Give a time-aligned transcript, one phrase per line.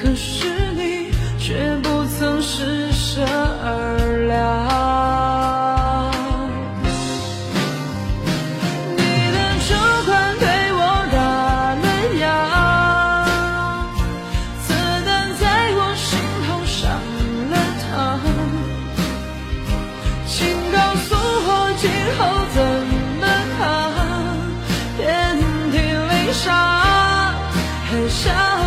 [0.00, 1.10] 可是你
[1.40, 3.66] 却不曾施舍二
[4.28, 4.36] 两，
[8.96, 9.02] 你
[9.32, 9.36] 的
[9.68, 9.74] 酒
[10.06, 10.80] 馆对我
[11.10, 11.18] 打
[11.74, 12.22] 了烊，
[14.62, 14.66] 子
[15.04, 15.42] 弹在
[15.74, 16.06] 我心
[16.46, 16.78] 头上
[17.50, 17.52] 了
[17.82, 17.90] 膛，
[20.28, 20.36] 请
[20.70, 21.82] 告诉我今
[22.16, 22.20] 后
[22.54, 22.56] 怎
[23.18, 23.22] 么
[23.58, 23.60] 扛，
[24.96, 25.02] 遍
[25.72, 26.44] 体鳞伤
[27.84, 28.57] 还想。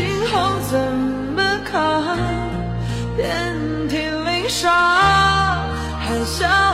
[0.00, 0.80] 今后怎
[1.36, 2.16] 么扛？
[3.18, 4.72] 遍体鳞伤
[5.98, 6.69] 还想。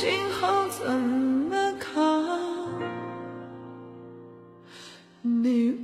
[0.00, 2.00] 今后怎么扛
[5.20, 5.79] 你